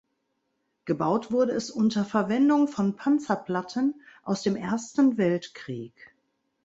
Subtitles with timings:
[0.85, 5.93] Gebaut wurde es unter Verwendung von Panzerplatten aus dem Ersten Weltkrieg.